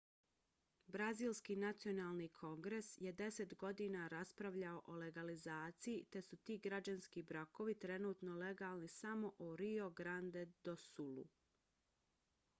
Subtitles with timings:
[0.93, 8.37] brazilski nacionalni kongres je 10 godina raspravljao o legalizaciji te su ti građanski brakovi trenutno
[8.45, 11.27] legalni samo u rio grande do sulu